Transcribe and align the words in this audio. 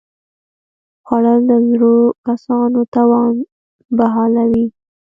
خوړل 1.05 1.39
د 1.49 1.53
زړو 1.69 1.95
کسانو 2.27 2.79
توان 2.95 3.35
بحالوي 3.97 4.65